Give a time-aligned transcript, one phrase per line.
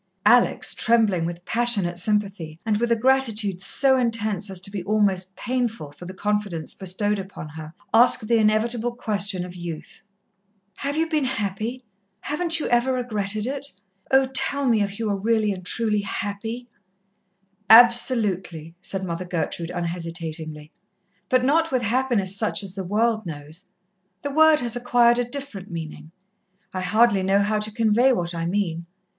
[0.25, 5.35] Alex, trembling with passionate sympathy, and with a gratitude so intense as to be almost
[5.35, 10.01] painful, for the confidence bestowed upon her, asked the inevitable question of youth:
[10.77, 11.83] "Have you been happy?
[12.21, 13.67] haven't you ever regretted it?
[14.09, 16.67] Oh, tell me if you are really and truly happy."
[17.69, 20.71] "Absolutely," said Mother Gertrude unhesitatingly.
[21.29, 23.65] "But not with happiness such as the world knows.
[24.23, 26.09] The word has acquired a different meaning.
[26.73, 28.87] I hardly know how to convey what I mean.